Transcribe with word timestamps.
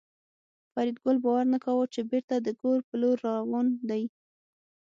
فریدګل 0.73 1.17
باور 1.23 1.45
نه 1.53 1.57
کاوه 1.65 1.85
چې 1.93 1.99
بېرته 2.11 2.35
د 2.41 2.47
کور 2.61 2.79
په 2.87 2.95
لور 3.01 3.17
روان 3.27 3.67
دی 3.89 4.03